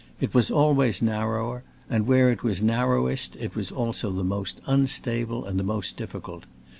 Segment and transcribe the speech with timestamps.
[0.19, 5.45] It was always narrow, and where it was narrowest it was also the most unstable
[5.45, 6.45] and the most difficult.